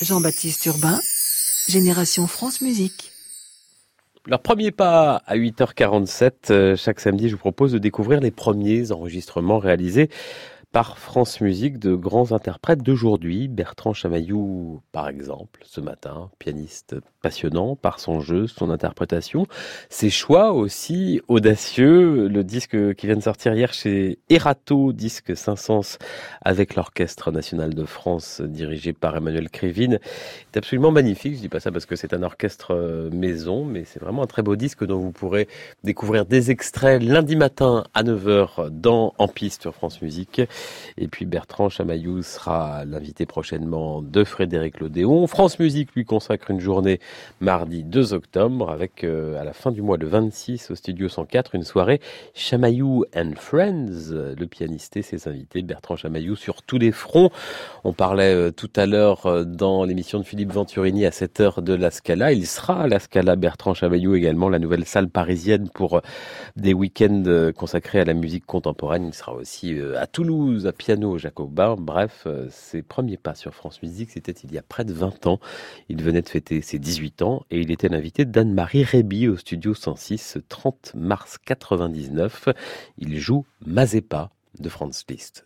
[0.00, 0.98] Jean-Baptiste Urbain,
[1.68, 3.12] Génération France Musique.
[4.26, 8.92] Leur premier pas à 8h47, euh, chaque samedi, je vous propose de découvrir les premiers
[8.92, 10.08] enregistrements réalisés
[10.72, 13.48] par France Musique de grands interprètes d'aujourd'hui.
[13.48, 19.46] Bertrand Chamaillou, par exemple, ce matin, pianiste passionnant par son jeu, son interprétation,
[19.88, 22.28] ses choix aussi audacieux.
[22.28, 25.98] Le disque qui vient de sortir hier chez Erato, disque Saint-Saëns
[26.40, 31.34] avec l'Orchestre National de France dirigé par Emmanuel Krivine, est absolument magnifique.
[31.34, 34.28] Je dis pas ça parce que c'est un orchestre euh, maison, mais c'est vraiment un
[34.28, 35.48] très beau disque dont vous pourrez
[35.82, 40.40] découvrir des extraits lundi matin à 9h dans En Piste sur France Musique.
[40.98, 45.26] Et puis Bertrand Chamaillou sera l'invité prochainement de Frédéric Lodéon.
[45.26, 47.00] France Musique lui consacre une journée
[47.40, 51.54] mardi 2 octobre avec euh, à la fin du mois le 26 au studio 104
[51.54, 52.00] une soirée
[52.34, 54.10] Chamaillou and Friends.
[54.10, 57.30] Le pianiste et ses invités Bertrand Chamaillou sur tous les fronts.
[57.84, 61.62] On parlait euh, tout à l'heure euh, dans l'émission de Philippe Venturini à 7 heure
[61.62, 62.32] de la Scala.
[62.32, 66.02] Il sera à la Scala Bertrand Chamaillou également, la nouvelle salle parisienne pour
[66.56, 69.06] des week-ends consacrés à la musique contemporaine.
[69.06, 71.76] Il sera aussi à Toulouse à piano jacobin.
[71.78, 75.26] Bref, euh, ses premiers pas sur France Musique, c'était il y a près de 20
[75.26, 75.40] ans.
[75.88, 79.74] Il venait de fêter ses 18 ans et il était l'invité d'Anne-Marie Réby au studio
[79.74, 82.48] 106, 30 mars 99.
[82.98, 85.44] Il joue Mazepa de Franz Liszt.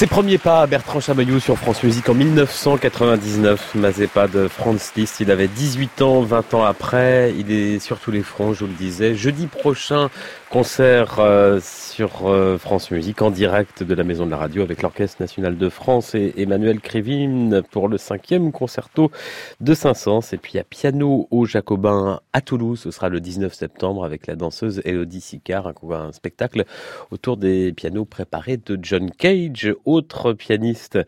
[0.00, 5.20] Ses premiers pas Bertrand Chamaillou sur France Musique en 1999, Mazeppa de Franz Liszt.
[5.20, 7.34] Il avait 18 ans, 20 ans après.
[7.38, 9.14] Il est sur tous les fronts, je vous le disais.
[9.14, 10.08] Jeudi prochain,
[10.50, 14.82] concert euh, sur euh, France Musique en direct de la Maison de la Radio avec
[14.82, 19.12] l'Orchestre National de France et Emmanuel Krivine pour le cinquième concerto
[19.60, 20.32] de Saint-Saëns.
[20.32, 24.34] Et puis à piano au Jacobin à Toulouse, ce sera le 19 septembre avec la
[24.34, 26.64] danseuse Elodie Sicard, un, un spectacle
[27.12, 30.98] autour des pianos préparés de John Cage autre pianiste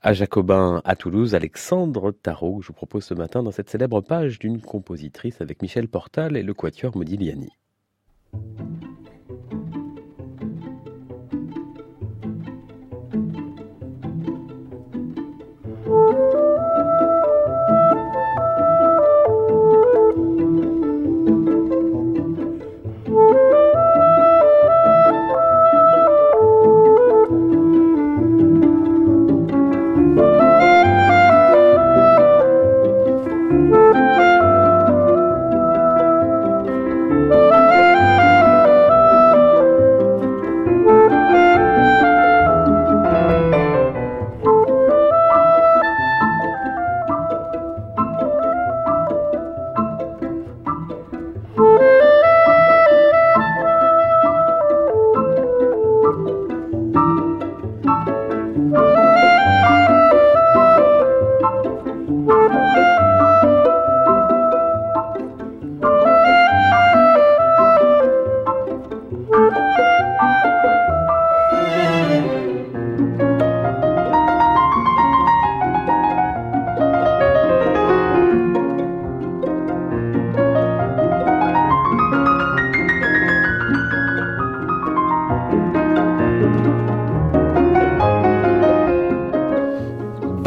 [0.00, 4.38] à Jacobin à Toulouse, Alexandre Tarot, je vous propose ce matin dans cette célèbre page
[4.38, 7.59] d'une compositrice avec Michel Portal et le quatuor Modigliani.
[8.32, 8.89] Thank you.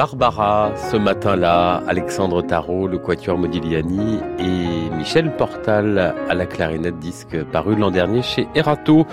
[0.04, 7.42] Barbara, ce matin-là, Alexandre Tarot, le Quatuor Modigliani et Michel Portal à la clarinette disque
[7.46, 9.08] paru l'an dernier chez Erato.